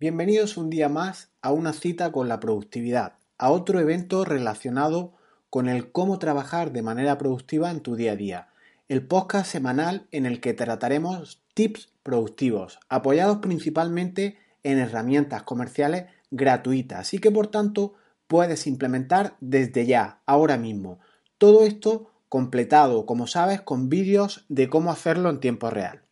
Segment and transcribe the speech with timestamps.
[0.00, 5.12] Bienvenidos un día más a una cita con la productividad, a otro evento relacionado
[5.50, 8.48] con el cómo trabajar de manera productiva en tu día a día,
[8.88, 17.14] el podcast semanal en el que trataremos tips productivos, apoyados principalmente en herramientas comerciales gratuitas
[17.14, 17.94] y que por tanto
[18.26, 20.98] puedes implementar desde ya, ahora mismo.
[21.38, 26.02] Todo esto completado, como sabes, con vídeos de cómo hacerlo en tiempo real.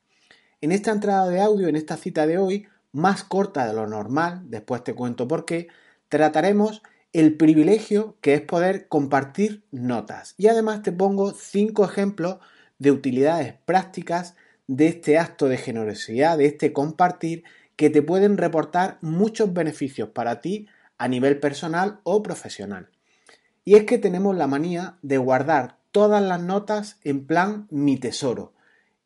[0.61, 4.43] En esta entrada de audio, en esta cita de hoy, más corta de lo normal,
[4.45, 5.69] después te cuento por qué,
[6.09, 10.35] trataremos el privilegio que es poder compartir notas.
[10.37, 12.39] Y además te pongo cinco ejemplos
[12.79, 14.35] de utilidades prácticas
[14.67, 17.45] de este acto de generosidad, de este compartir,
[17.77, 22.91] que te pueden reportar muchos beneficios para ti a nivel personal o profesional.
[23.65, 28.55] Y es que tenemos la manía de guardar todas las notas en plan mi tesoro.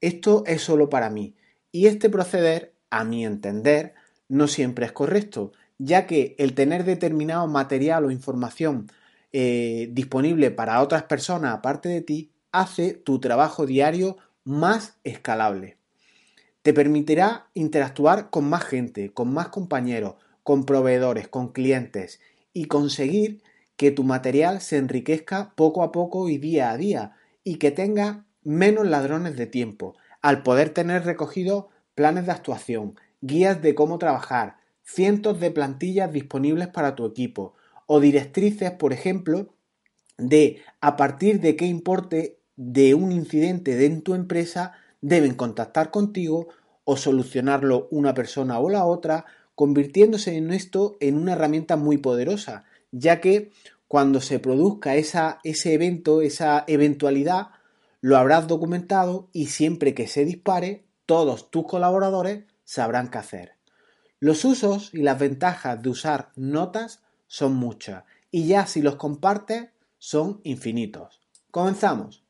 [0.00, 1.36] Esto es solo para mí.
[1.72, 3.94] Y este proceder a mi entender,
[4.28, 8.88] no siempre es correcto, ya que el tener determinado material o información
[9.32, 15.76] eh, disponible para otras personas aparte de ti hace tu trabajo diario más escalable.
[16.62, 22.20] Te permitirá interactuar con más gente, con más compañeros, con proveedores, con clientes
[22.52, 23.42] y conseguir
[23.76, 28.24] que tu material se enriquezca poco a poco y día a día y que tenga
[28.42, 34.58] menos ladrones de tiempo, al poder tener recogido planes de actuación, guías de cómo trabajar,
[34.84, 37.54] cientos de plantillas disponibles para tu equipo
[37.86, 39.54] o directrices, por ejemplo,
[40.18, 45.90] de a partir de qué importe de un incidente de en tu empresa deben contactar
[45.90, 46.48] contigo
[46.84, 49.24] o solucionarlo una persona o la otra,
[49.54, 53.50] convirtiéndose en esto en una herramienta muy poderosa, ya que
[53.88, 57.48] cuando se produzca ese evento, esa eventualidad,
[58.00, 63.52] lo habrás documentado y siempre que se dispare, todos tus colaboradores sabrán qué hacer.
[64.18, 69.70] Los usos y las ventajas de usar notas son muchas y ya si los compartes
[69.98, 71.20] son infinitos.
[71.50, 72.24] Comenzamos.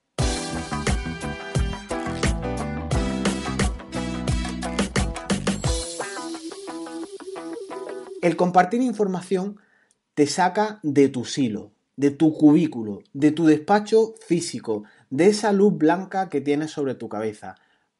[8.22, 9.58] El compartir información
[10.14, 15.76] te saca de tu silo, de tu cubículo, de tu despacho físico, de esa luz
[15.76, 17.56] blanca que tienes sobre tu cabeza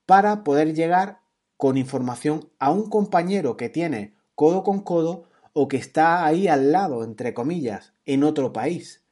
[0.07, 1.21] para poder llegar
[1.57, 6.73] con información a un compañero que tiene codo con codo o que está ahí al
[6.73, 9.03] lado, entre comillas, en otro país.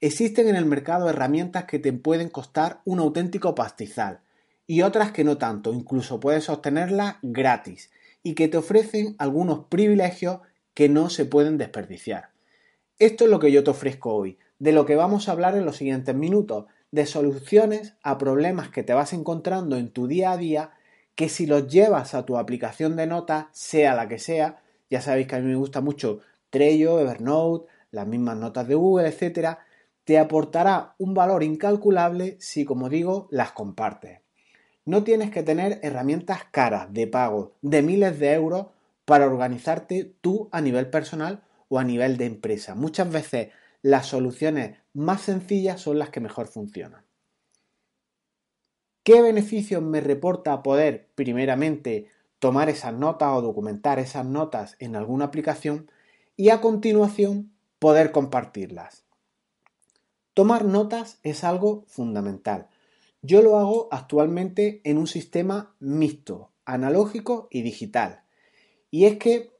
[0.00, 4.20] Existen en el mercado herramientas que te pueden costar un auténtico pastizal
[4.66, 7.90] y otras que no tanto, incluso puedes obtenerlas gratis
[8.22, 10.40] y que te ofrecen algunos privilegios
[10.74, 12.30] que no se pueden desperdiciar.
[12.98, 15.64] Esto es lo que yo te ofrezco hoy, de lo que vamos a hablar en
[15.64, 20.36] los siguientes minutos, de soluciones a problemas que te vas encontrando en tu día a
[20.36, 20.70] día
[21.16, 25.26] que si los llevas a tu aplicación de notas, sea la que sea, ya sabéis
[25.26, 26.20] que a mí me gusta mucho
[26.50, 29.60] Trello, Evernote, las mismas notas de Google, etcétera,
[30.04, 34.20] te aportará un valor incalculable si, como digo, las compartes.
[34.84, 38.66] No tienes que tener herramientas caras de pago de miles de euros
[39.04, 42.74] para organizarte tú a nivel personal o a nivel de empresa.
[42.74, 43.48] Muchas veces
[43.82, 47.04] las soluciones más sencillas son las que mejor funcionan.
[49.02, 55.24] ¿Qué beneficios me reporta poder, primeramente, tomar esas notas o documentar esas notas en alguna
[55.26, 55.90] aplicación
[56.36, 59.04] y a continuación poder compartirlas?
[60.34, 62.68] Tomar notas es algo fundamental.
[63.20, 68.22] Yo lo hago actualmente en un sistema mixto, analógico y digital.
[68.90, 69.50] Y es que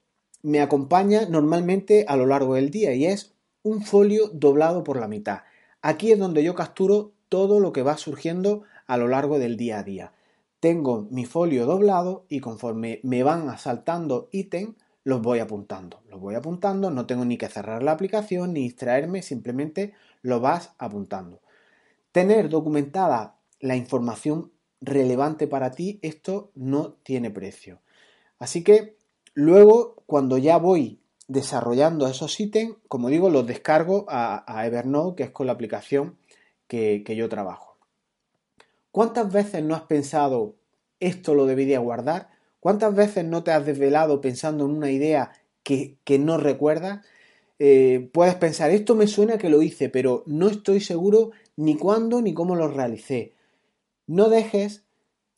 [0.43, 3.31] me acompaña normalmente a lo largo del día y es
[3.62, 5.41] un folio doblado por la mitad.
[5.81, 9.78] Aquí es donde yo capturo todo lo que va surgiendo a lo largo del día
[9.78, 10.12] a día.
[10.61, 16.00] Tengo mi folio doblado y conforme me van asaltando ítems, los voy apuntando.
[16.09, 20.75] Los voy apuntando, no tengo ni que cerrar la aplicación ni distraerme, simplemente lo vas
[20.79, 21.41] apuntando.
[22.12, 27.81] Tener documentada la información relevante para ti, esto no tiene precio.
[28.39, 28.97] Así que
[29.34, 35.30] luego, cuando ya voy desarrollando esos ítems, como digo, los descargo a, Evernote, que es
[35.30, 36.16] con la aplicación
[36.66, 37.76] que, yo trabajo.
[38.90, 40.54] ¿Cuántas veces no has pensado
[41.00, 42.30] esto lo debería guardar?
[42.60, 45.32] ¿Cuántas veces no te has desvelado pensando en una idea
[45.62, 47.04] que, no recuerdas?
[47.58, 52.20] Eh, puedes pensar, esto me suena que lo hice, pero no estoy seguro ni cuándo
[52.20, 53.34] ni cómo lo realicé.
[54.06, 54.84] No dejes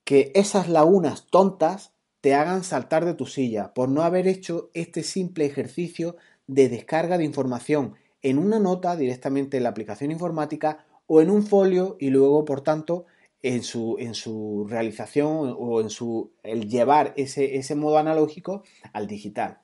[0.05, 1.94] que esas lagunas tontas
[2.25, 6.17] te hagan saltar de tu silla por no haber hecho este simple ejercicio
[6.47, 11.43] de descarga de información en una nota directamente en la aplicación informática o en un
[11.43, 13.05] folio y luego, por tanto,
[13.43, 18.63] en su, en su realización o en su el llevar ese, ese modo analógico
[18.95, 19.59] al digital.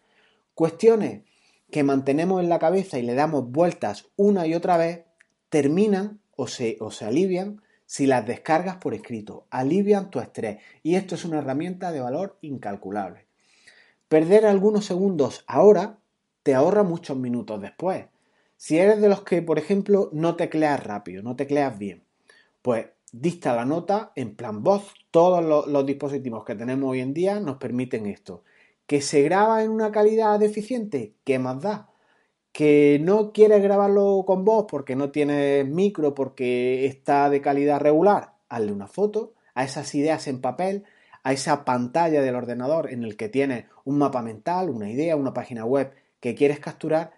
[0.53, 1.23] Cuestiones
[1.71, 5.07] que mantenemos en la cabeza y le damos vueltas una y otra vez,
[5.49, 10.95] terminan o se, o se alivian si las descargas por escrito, alivian tu estrés y
[10.95, 13.27] esto es una herramienta de valor incalculable.
[14.07, 15.99] Perder algunos segundos ahora
[16.45, 18.07] te ahorra muchos minutos después.
[18.57, 22.05] Si eres de los que, por ejemplo, no tecleas rápido, no tecleas bien,
[22.63, 24.95] pues dicta la nota en plan voz.
[25.11, 28.45] Todos los, dispositivos que tenemos hoy en día nos permiten esto.
[28.87, 31.17] ¿Que se graba en una calidad deficiente?
[31.25, 31.90] ¿Qué más da?
[32.61, 38.35] ¿Que no quieres grabarlo con voz porque no tienes micro, porque está de calidad regular?
[38.51, 40.85] Hazle una foto a esas ideas en papel,
[41.23, 45.33] a esa pantalla del ordenador en el que tienes un mapa mental, una idea, una
[45.33, 47.15] página web que quieres capturar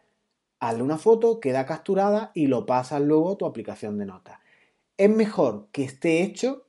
[0.60, 4.38] hazle una foto, queda capturada y lo pasas luego a tu aplicación de notas.
[4.96, 6.68] Es mejor que esté hecho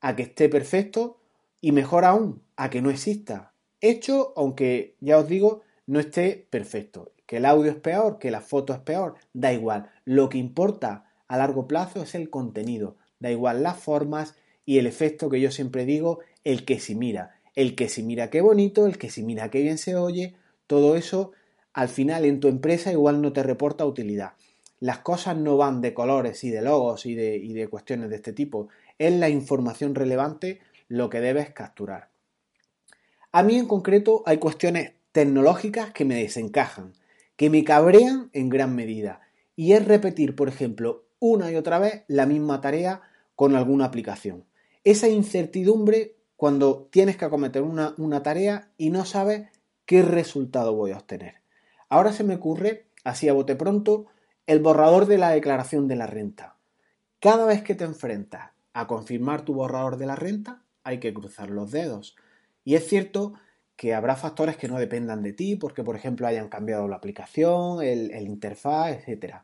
[0.00, 1.18] a que esté perfecto
[1.60, 3.52] y mejor aún a que no exista.
[3.80, 7.12] Hecho, aunque ya os digo, no esté perfecto.
[7.26, 9.90] Que el audio es peor, que la foto es peor, da igual.
[10.04, 12.96] Lo que importa a largo plazo es el contenido.
[13.20, 14.34] Da igual las formas
[14.64, 17.40] y el efecto que yo siempre digo, el que si mira.
[17.54, 20.36] El que si mira qué bonito, el que si mira qué bien se oye,
[20.66, 21.32] todo eso
[21.72, 24.32] al final en tu empresa igual no te reporta utilidad.
[24.80, 28.68] Las cosas no van de colores y de logos y de, cuestiones de este tipo.
[28.98, 32.08] Es la información relevante lo que debes capturar.
[33.30, 36.94] A mí en concreto hay cuestiones tecnológicas que me desencajan,
[37.36, 39.20] que me cabrean en gran medida.
[39.54, 43.02] Y es repetir, por ejemplo, una y otra vez la misma tarea
[43.36, 44.44] con alguna aplicación.
[44.84, 49.48] Esa incertidumbre cuando tienes que acometer una, una tarea y no sabes
[49.86, 51.36] qué resultado voy a obtener.
[51.88, 54.06] Ahora se me ocurre, así a bote pronto,
[54.46, 56.56] el borrador de la declaración de la renta.
[57.20, 61.50] Cada vez que te enfrentas a confirmar tu borrador de la renta, hay que cruzar
[61.50, 62.16] los dedos.
[62.64, 63.34] Y es cierto
[63.82, 67.82] que habrá factores que no dependan de ti, porque por ejemplo hayan cambiado la aplicación,
[67.82, 69.38] el, interfaz, etc.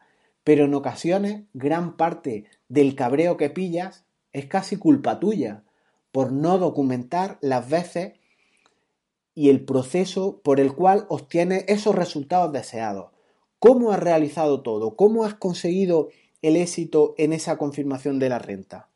[0.45, 5.65] Pero en ocasiones, gran parte del cabreo que pillas es casi culpa tuya
[6.13, 8.13] por no documentar las veces
[9.35, 13.11] y el proceso por el cual obtienes esos resultados deseados.
[13.59, 14.95] ¿Cómo has realizado todo?
[14.95, 16.11] ¿Cómo has conseguido
[16.43, 18.89] el éxito en esa confirmación de la renta?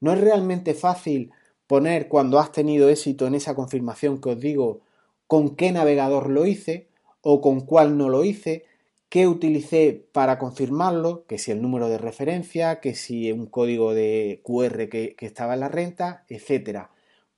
[0.00, 1.32] No es realmente fácil
[1.70, 4.80] poner cuando has tenido éxito en esa confirmación que os digo
[5.28, 6.88] con qué navegador lo hice
[7.22, 8.64] o con cuál no lo hice,
[9.08, 14.40] qué utilicé para confirmarlo, que si el número de referencia, que si un código de
[14.42, 16.88] QR que, que estaba en la renta, etc.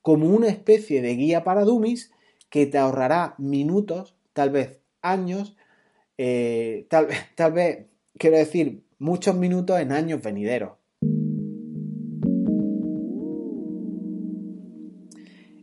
[0.01, 2.11] Como una especie de guía para dummies
[2.49, 5.59] que te ahorrará minutos, tal vez años,
[6.17, 7.85] eh, tal, tal vez,
[8.17, 10.82] quiero decir, muchos minutos en años venideros.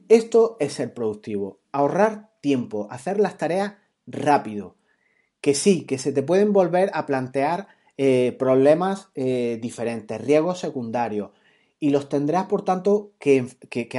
[0.09, 3.75] Esto es ser productivo, ahorrar tiempo, hacer las tareas
[4.07, 4.75] rápido.
[5.39, 11.29] Que sí, que se te pueden volver a plantear eh, problemas eh, diferentes, riesgos secundarios,
[11.79, 13.47] y los tendrás, por tanto, que,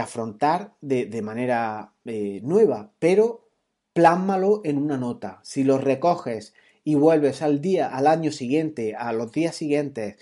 [0.00, 3.48] afrontar de, manera eh, nueva, pero
[3.92, 5.40] plásmalo en una nota.
[5.44, 10.16] Si los recoges y vuelves al día, al año siguiente, a los días siguientes,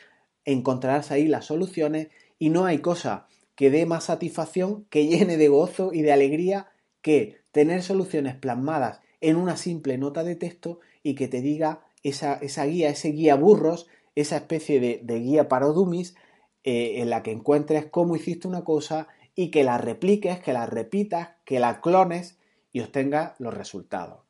[0.45, 2.09] encontrarás ahí las soluciones
[2.39, 3.27] y no hay cosa
[3.59, 6.69] que dé más satisfacción, que llene de gozo y de alegría
[7.03, 12.35] que tener soluciones plasmadas en una simple nota de texto y que te diga esa,
[12.35, 16.15] esa guía, ese guía burros, esa especie de, de guía para dummies
[16.63, 20.67] eh, en la que encuentres cómo hiciste una cosa y que la repliques, que la
[20.67, 22.39] repitas, que la clones
[22.73, 24.21] y obtengas los resultados.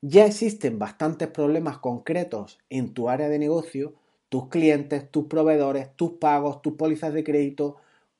[0.00, 3.94] Ya existen bastantes problemas concretos en tu área de negocio,
[4.28, 7.76] tus clientes, tus proveedores, tus pagos, tus pólizas de crédito,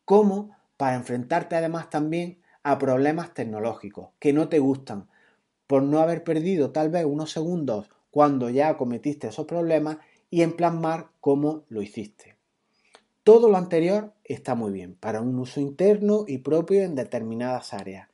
[0.09, 5.07] como para enfrentarte además también a problemas tecnológicos que no te gustan,
[5.67, 9.99] por no haber perdido tal vez unos segundos cuando ya cometiste esos problemas
[10.31, 12.37] y en plasmar cómo lo hiciste.
[13.23, 18.09] Todo lo anterior está muy bien para un uso interno y propio en determinadas áreas,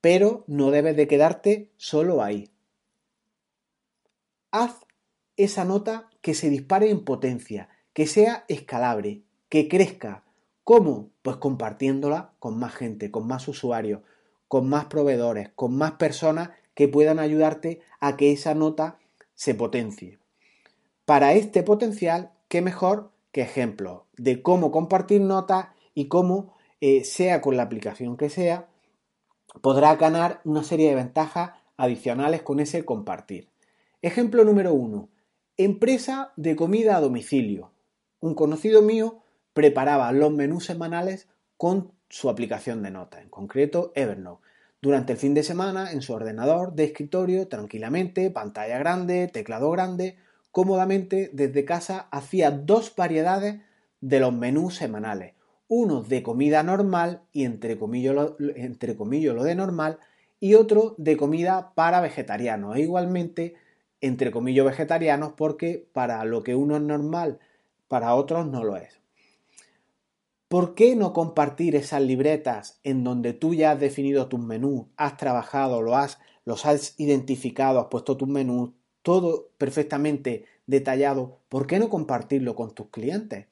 [0.00, 2.48] pero no debes de quedarte solo ahí.
[4.52, 4.86] Haz
[5.36, 10.22] esa nota que se dispare en potencia, que sea escalable, que crezca.
[10.66, 11.08] ¿Cómo?
[11.22, 14.02] Pues compartiéndola con más gente, con más usuarios,
[14.48, 18.98] con más proveedores, con más personas que puedan ayudarte a que esa nota
[19.34, 20.18] se potencie.
[21.06, 23.10] Para este potencial, ¿qué mejor
[23.42, 28.68] ejemplos de cómo compartir notas y cómo, eh, sea con la aplicación que sea,
[29.60, 33.48] podrá ganar una serie de ventajas adicionales con ese compartir.
[34.02, 35.08] Ejemplo número uno.
[35.56, 37.70] Empresa de comida a domicilio.
[38.20, 39.22] Un conocido mío
[39.56, 44.42] preparaba los menús semanales con su aplicación de notas, en concreto Evernote.
[44.82, 50.18] durante el fin de semana en su ordenador de escritorio, tranquilamente, pantalla grande, teclado grande,
[50.52, 53.62] cómodamente desde casa hacía dos variedades
[54.02, 55.32] de los menús semanales.
[55.68, 59.98] Uno de comida normal y entre comillas lo, de normal
[60.38, 62.76] y otro de comida para vegetarianos.
[62.76, 63.54] E igualmente
[64.02, 67.38] entre comillas vegetarianos porque para lo que uno es normal,
[67.88, 69.05] para otros no lo es.
[70.48, 75.16] ¿Por qué no compartir esas libretas en donde tú ya has definido tus menús, has
[75.16, 78.70] trabajado, lo has, los has identificado, has puesto tus menús,
[79.02, 81.40] todo perfectamente detallado?
[81.48, 83.48] ¿Por qué no compartirlo con tus clientes?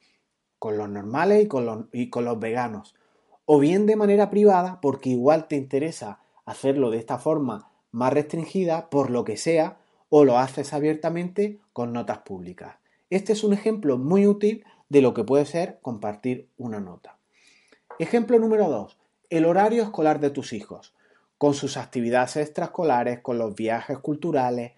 [0.57, 2.95] Con los normales y con los, y con los veganos.
[3.43, 8.89] O bien de manera privada, porque igual te interesa hacerlo de esta forma más restringida,
[8.89, 12.77] por lo que sea, o lo haces abiertamente con notas públicas.
[13.09, 17.17] Este es un ejemplo muy útil de lo que puede ser compartir una nota.
[17.99, 18.97] Ejemplo número 2.
[19.29, 20.95] El horario escolar de tus hijos,
[21.37, 24.73] con sus actividades extraescolares, con los viajes culturales.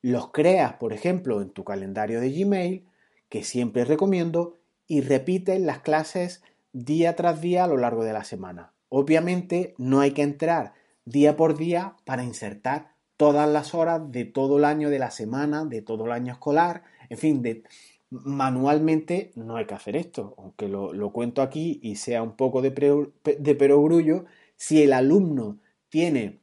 [0.00, 2.86] Los creas, por ejemplo, en tu calendario de Gmail,
[3.28, 8.24] que siempre recomiendo, y repites las clases día tras día a lo largo de la
[8.24, 8.72] semana.
[8.90, 10.74] Obviamente no hay que entrar
[11.04, 15.64] día por día para insertar todas las horas de todo el año de la semana,
[15.64, 16.82] de todo el año escolar,
[17.12, 17.64] en fin,
[18.08, 22.70] manualmente no hay que hacer esto, aunque lo, cuento aquí y sea un poco de,
[23.38, 24.24] de perogrullo,
[24.56, 25.58] si el alumno
[25.90, 26.40] tiene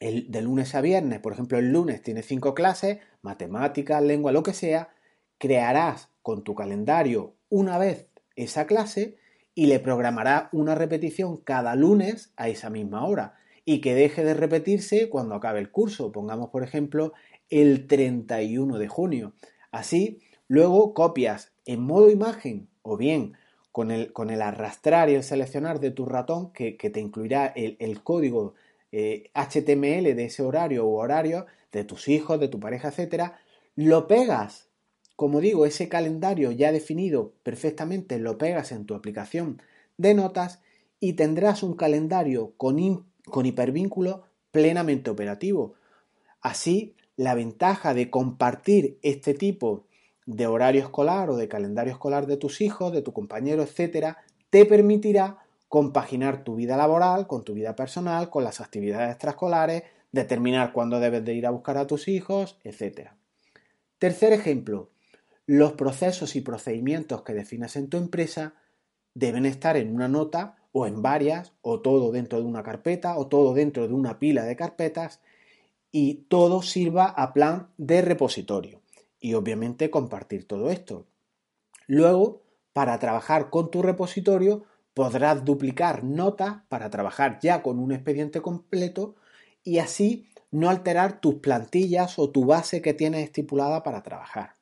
[0.00, 4.42] el, de lunes a viernes, por ejemplo el lunes tiene cinco clases, matemáticas, lengua, lo
[4.42, 4.90] que sea,
[5.38, 9.16] crearás con tu calendario una vez esa clase
[9.54, 14.34] y le programarás una repetición cada lunes a esa misma hora y que deje de
[14.34, 17.14] repetirse cuando acabe el curso, pongamos por ejemplo
[17.48, 19.32] el 31 de junio.
[19.74, 23.34] Así Luego copias en modo imagen o bien
[23.72, 28.54] con el, arrastrar y el seleccionar de tu ratón que, te incluirá el, código
[28.92, 33.40] HTML eh, de ese horario o horario de tus hijos, de tu pareja, etcétera,
[33.74, 34.68] lo pegas,
[35.16, 39.60] como digo, ese calendario ya definido perfectamente, lo pegas en tu aplicación
[39.96, 40.60] de notas
[41.00, 45.74] y tendrás un calendario con, con hipervínculo plenamente operativo.
[46.40, 49.86] Así, la ventaja de compartir este tipo
[50.26, 54.18] de horario escolar o de calendario escolar de tus hijos, de tu compañero, etcétera,
[54.50, 60.72] te permitirá compaginar tu vida laboral con tu vida personal, con las actividades extraescolares, determinar
[60.72, 63.16] cuándo debes de ir a buscar a tus hijos, etcétera.
[63.98, 64.90] Tercer ejemplo,
[65.46, 68.54] los procesos y procedimientos que definas en tu empresa
[69.14, 73.28] deben estar en una nota o en varias, o todo dentro de una carpeta, o
[73.28, 75.20] todo dentro de una pila de carpetas,
[75.96, 78.82] y todo sirva a plan de repositorio
[79.20, 81.06] y obviamente compartir todo esto.
[81.86, 88.42] Luego, para trabajar con tu repositorio, podrás duplicar notas para trabajar ya con un expediente
[88.42, 89.14] completo
[89.62, 94.54] y así no alterar tus plantillas o tu base que tienes estipulada para trabajar.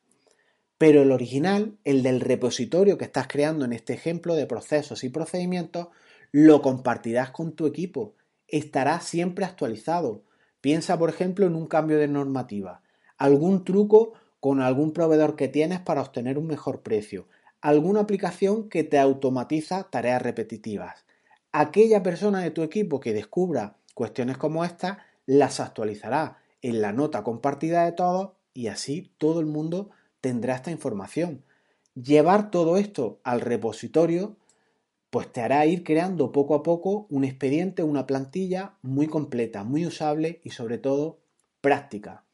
[0.76, 5.08] Pero el original, el del repositorio que estás creando en este ejemplo de procesos y
[5.08, 5.88] procedimientos,
[6.30, 8.16] lo compartirás con tu equipo.
[8.48, 10.24] Estará siempre actualizado.
[10.62, 12.82] Piensa, por ejemplo, en un cambio de normativa,
[13.18, 17.26] algún truco con algún proveedor que tienes para obtener un mejor precio,
[17.60, 21.04] alguna aplicación que te automatiza tareas repetitivas.
[21.50, 27.24] Aquella persona de tu equipo que descubra cuestiones como esta, las actualizará en la nota
[27.24, 29.90] compartida de todos y así todo el mundo
[30.20, 31.44] tendrá esta información.
[31.94, 34.36] Llevar todo esto al repositorio
[35.12, 39.84] pues te hará ir creando poco a poco un expediente, una plantilla muy completa, muy
[39.84, 41.18] usable y sobre todo
[41.60, 42.24] práctica.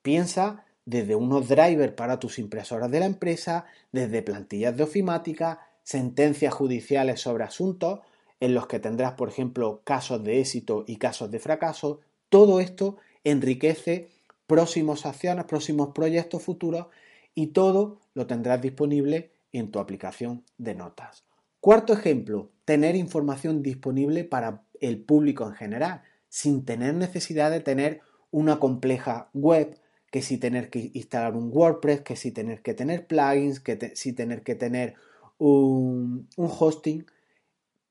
[0.00, 6.54] Piensa desde unos drivers para tus impresoras de la empresa, desde plantillas de ofimática, sentencias
[6.54, 8.00] judiciales sobre asuntos
[8.40, 12.00] en los que tendrás, por ejemplo, casos de éxito y casos de fracaso.
[12.30, 14.08] Todo esto enriquece
[14.46, 16.86] próximas acciones, próximos proyectos futuros
[17.34, 21.24] y todo lo tendrás disponible en tu aplicación de notas.
[21.62, 28.00] Cuarto ejemplo, tener información disponible para el público en general, sin tener necesidad de tener
[28.32, 29.78] una compleja web
[30.10, 34.12] que si tener que instalar un WordPress, que si tener que tener plugins, que si
[34.12, 34.96] tener que tener
[35.38, 37.06] un, hosting.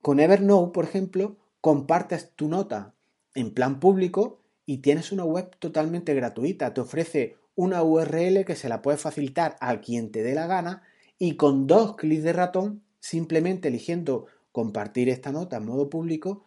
[0.01, 2.93] Con Evernote, por ejemplo, compartes tu nota
[3.35, 6.73] en plan público y tienes una web totalmente gratuita.
[6.73, 10.83] Te ofrece una URL que se la puedes facilitar a quien te dé la gana
[11.17, 16.45] y con dos clics de ratón, simplemente eligiendo compartir esta nota en modo público,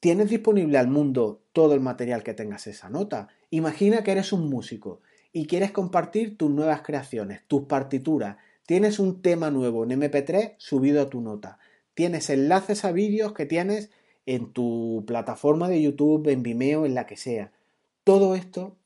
[0.00, 3.28] tienes disponible al mundo todo el material que tengas esa nota.
[3.48, 5.00] Imagina que eres un músico
[5.32, 8.36] y quieres compartir tus nuevas creaciones, tus partituras.
[8.66, 11.58] Tienes un tema nuevo en MP3 subido a tu nota.
[11.94, 13.90] Tienes enlaces a vídeos que tienes
[14.26, 17.52] en tu plataforma de YouTube, en Vimeo, en la que sea.
[18.04, 18.76] Todo esto,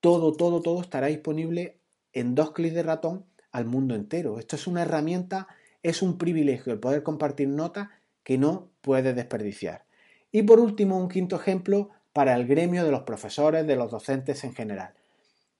[0.00, 1.78] todo, todo, todo estará disponible
[2.12, 4.38] en dos clics de ratón al mundo entero.
[4.38, 5.46] Esto es una herramienta,
[5.82, 7.88] es un privilegio el poder compartir notas
[8.22, 9.84] que no puedes desperdiciar.
[10.30, 14.44] Y por último, un quinto ejemplo para el gremio de los profesores, de los docentes
[14.44, 14.94] en general.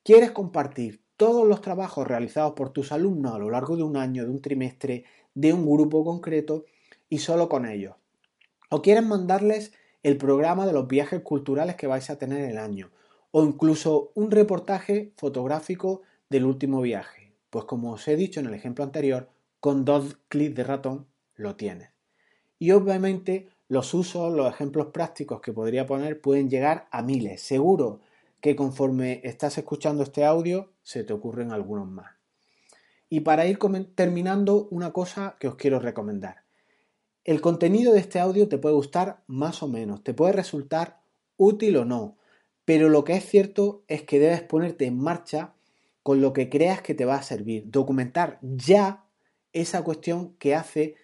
[0.03, 4.25] ¿Quieres compartir todos los trabajos realizados por tus alumnos a lo largo de un año,
[4.25, 6.65] de un trimestre, de un grupo concreto
[7.09, 7.95] y solo con ellos?
[8.71, 12.91] ¿O quieres mandarles el programa de los viajes culturales que vais a tener el año?
[13.31, 17.33] ¿O incluso un reportaje fotográfico del último viaje?
[17.51, 19.29] Pues como os he dicho en el ejemplo anterior,
[19.63, 21.91] con dos clics de ratón lo tienes.
[22.59, 27.43] Y obviamente los usos, los ejemplos prácticos que podría poner pueden llegar a miles.
[27.43, 28.01] Seguro
[28.41, 32.11] que conforme estás escuchando este audio se te ocurren algunos más.
[33.09, 33.61] Y para ir
[33.95, 36.43] terminando, una cosa que os quiero recomendar.
[37.23, 40.99] El contenido de este audio te puede gustar más o menos, te puede resultar
[41.37, 42.17] útil o no,
[42.65, 45.55] pero lo que es cierto es que debes ponerte en marcha
[46.03, 49.05] con lo que creas que te va a servir, documentar ya
[49.53, 50.95] esa cuestión que hace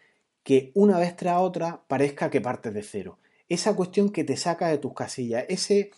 [0.43, 3.19] que una vez tras otra parezca que partes de cero.
[3.49, 5.91] Esa cuestión que te saca de tus casillas, ese,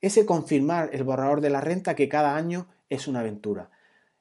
[0.00, 3.70] ese confirmar el borrador de la renta que cada año es una aventura.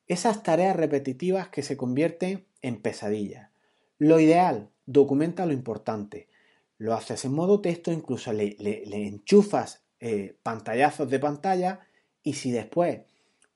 [0.07, 3.49] Esas tareas repetitivas que se convierten en pesadillas.
[3.97, 6.27] Lo ideal, documenta lo importante.
[6.77, 8.55] Lo haces en modo texto, incluso le,
[9.05, 11.79] enchufas eh, pantallazos de pantalla
[12.23, 13.01] y si después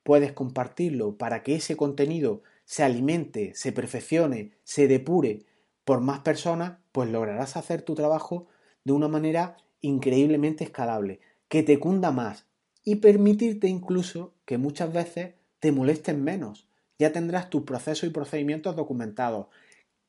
[0.03, 5.43] puedes compartirlo para que ese contenido se alimente, se perfeccione, se depure
[5.83, 8.47] por más personas, pues lograrás hacer tu trabajo
[8.85, 12.45] de una manera increíblemente escalable, que te cunda más
[12.85, 16.69] y permitirte incluso que muchas veces te molesten menos.
[16.97, 19.47] Ya tendrás tus procesos y procedimientos documentados,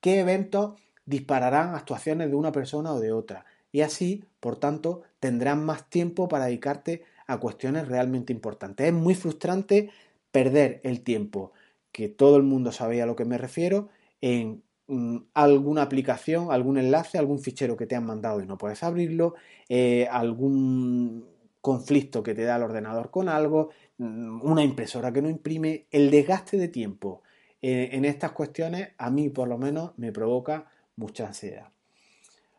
[0.00, 3.44] qué eventos dispararán actuaciones de una persona o de otra.
[3.72, 8.86] Y así, por tanto, tendrás más tiempo para dedicarte a cuestiones realmente importantes.
[8.86, 9.90] Es muy frustrante
[10.30, 11.52] perder el tiempo,
[11.92, 13.88] que todo el mundo sabía a lo que me refiero,
[14.20, 18.82] en Mm, alguna aplicación, algún enlace, algún fichero que te han mandado y no puedes
[18.82, 19.34] abrirlo,
[19.68, 21.24] eh, algún
[21.62, 26.10] conflicto que te da el ordenador con algo, mm, una impresora que no imprime, el
[26.10, 27.22] desgaste de tiempo
[27.62, 31.68] eh, en estas cuestiones a mí por lo menos me provoca mucha ansiedad.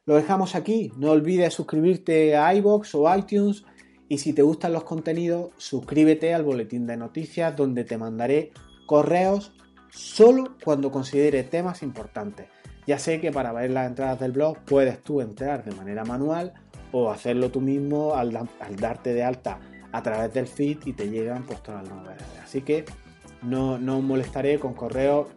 [0.06, 3.64] Lo dejamos aquí, no olvides suscribirte a iBox o iTunes
[4.10, 8.52] y si te gustan los contenidos, suscríbete al boletín de noticias donde te mandaré
[8.86, 9.52] correos
[9.90, 12.48] solo cuando considere temas importantes.
[12.86, 16.54] Ya sé que para ver las entradas del blog puedes tú entrar de manera manual
[16.92, 18.32] o hacerlo tú mismo al,
[18.76, 19.60] darte de alta
[19.92, 22.24] a través del feed y te llegan pues todas las novedades.
[22.44, 22.86] Así que
[23.42, 25.28] no, no os molestaré con correos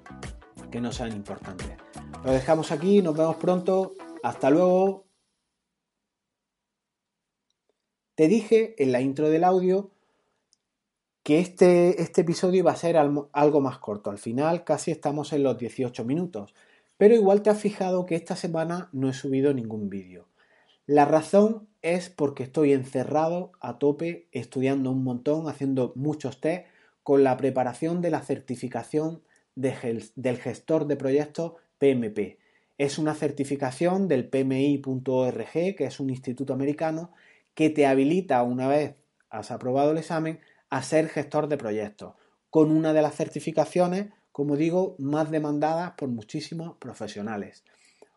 [0.70, 1.68] que no sean importantes.
[2.24, 3.94] Lo dejamos aquí, nos vemos pronto.
[4.22, 5.06] Hasta luego.
[8.16, 9.90] Te dije en la intro del audio
[11.26, 14.10] que este, este episodio iba a ser algo más corto.
[14.10, 16.54] Al final casi estamos en los 18 minutos.
[16.98, 20.28] Pero igual te has fijado que esta semana no he subido ningún vídeo.
[20.86, 26.68] La razón es porque estoy encerrado a tope estudiando un montón, haciendo muchos test
[27.02, 29.20] con la preparación de la certificación
[29.56, 32.38] del gestor de proyectos PMP.
[32.78, 37.10] Es una certificación del PMI.org, que es un instituto americano,
[37.54, 38.94] que te habilita una vez
[39.28, 40.38] has aprobado el examen
[40.76, 42.14] a ser gestor de proyectos,
[42.50, 47.64] con una de las certificaciones, como digo, más demandadas por muchísimos profesionales.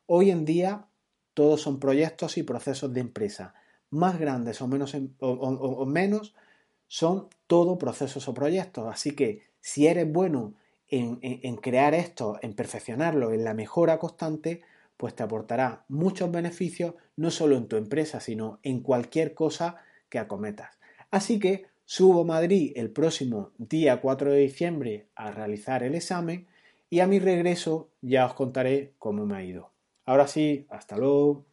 [0.07, 0.87] Hoy en día
[1.33, 3.53] todos son proyectos y procesos de empresa,
[3.91, 6.35] más grandes o menos, o, menos
[6.87, 8.87] son todo procesos o proyectos.
[8.91, 10.55] Así que si eres bueno
[10.89, 14.63] en, en, crear esto, en perfeccionarlo, en la mejora constante,
[14.97, 19.77] pues te aportará muchos beneficios, no solo en tu empresa, sino en cualquier cosa
[20.09, 20.77] que acometas.
[21.09, 26.45] Así que Subo a Madrid el próximo día 4 de diciembre a realizar el examen
[26.87, 29.73] y a mi regreso ya os contaré cómo me ha ido.
[30.05, 31.47] Ahora sí, hasta luego.